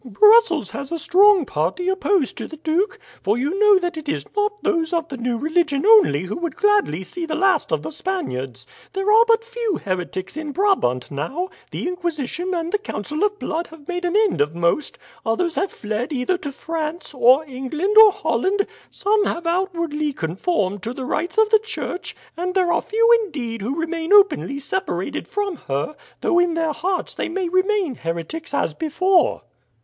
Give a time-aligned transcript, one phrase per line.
[0.03, 4.25] Brussels has a strong party opposed to the duke; for you know that it is
[4.35, 7.91] not those of the new religion only who would gladly see the last of the
[7.91, 8.65] Spaniards.
[8.93, 13.67] There are but few heretics in Brabant now, the Inquisition and the Council of Blood
[13.67, 18.11] have made an end of most, others have fled either to France, or England, or
[18.11, 23.19] Holland, some have outwardly conformed to the rites of the Church, and there are few
[23.23, 28.51] indeed who remain openly separated from her, though in their hearts they may remain heretics
[28.51, 29.43] as before.